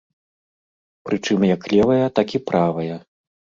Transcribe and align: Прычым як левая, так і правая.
Прычым 1.09 1.45
як 1.55 1.61
левая, 1.75 2.01
так 2.19 2.27
і 2.39 2.43
правая. 2.51 2.95